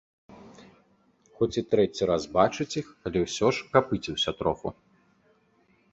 Хоць 1.41 1.49
і 1.63 1.65
трэці 1.73 2.03
раз 2.11 2.23
бачыць 2.39 2.69
іх, 2.83 2.87
але 3.11 3.17
ўсё 3.27 3.47
ж 3.59 3.71
капыціўся 3.77 4.31
троху. 4.41 4.67